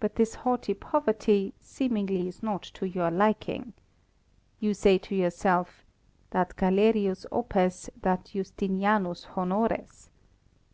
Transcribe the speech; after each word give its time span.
But 0.00 0.16
this 0.16 0.34
haughty 0.34 0.74
poverty 0.74 1.54
seemingly 1.62 2.28
is 2.28 2.42
not 2.42 2.62
to 2.74 2.86
your 2.86 3.10
liking. 3.10 3.72
You 4.60 4.74
say 4.74 4.98
to 4.98 5.14
yourself, 5.14 5.82
'_Dat 6.30 6.56
Galerius 6.56 7.24
opes, 7.32 7.88
dat 7.98 8.26
Justinianus 8.34 9.28
honores. 9.28 10.10